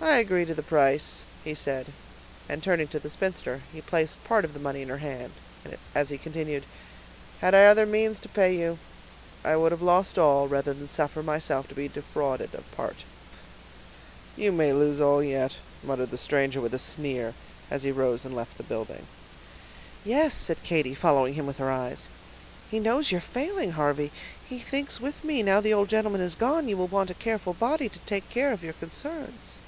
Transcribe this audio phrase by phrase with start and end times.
[0.00, 1.86] "I agree to the price," he said;
[2.48, 5.32] and, turning to the spinster, he placed part of the money in her hand,
[5.92, 6.64] as he continued,
[7.40, 8.78] "Had I other means to pay you,
[9.44, 12.98] I would have lost all, rather than suffer myself to be defrauded of part."
[14.36, 17.34] "You may lose all yet," muttered the stranger, with a sneer,
[17.68, 19.04] as he rose and left the building.
[20.04, 22.06] "Yes," said Katy, following him with her eyes,
[22.70, 24.12] "he knows your failing, Harvey;
[24.48, 27.52] he thinks with me, now the old gentleman is gone, you will want a careful
[27.52, 29.58] body to take care of your concerns."